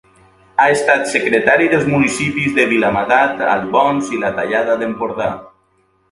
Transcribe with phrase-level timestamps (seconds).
[0.61, 5.29] Ha estat secretari dels municipis de Viladamat, Albons i La Tallada d’Empordà.